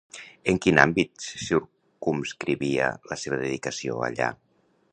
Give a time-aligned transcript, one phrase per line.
[0.51, 4.31] En quin àmbit se circumscrivia la seva dedicació allà?